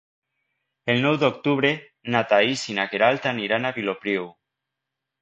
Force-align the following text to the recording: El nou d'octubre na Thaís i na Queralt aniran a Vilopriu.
El 0.93 1.03
nou 1.03 1.17
d'octubre 1.25 1.71
na 2.15 2.23
Thaís 2.33 2.65
i 2.75 2.79
na 2.81 2.89
Queralt 2.95 3.31
aniran 3.37 3.69
a 3.73 3.77
Vilopriu. 3.81 4.31